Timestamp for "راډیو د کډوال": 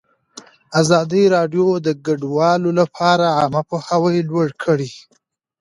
1.35-2.61